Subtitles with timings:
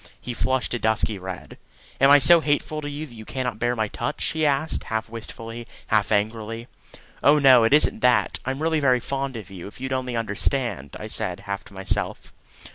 [0.19, 1.59] He flushed a dusky red.
[1.99, 5.07] "Am I so hateful to you that you cannot bear my touch?" he asked half
[5.09, 6.67] wistfully, half angrily.
[7.21, 8.39] "Oh no; it isn't that.
[8.43, 12.33] I'm really very fond of you, if you'd only understand," I said half to myself.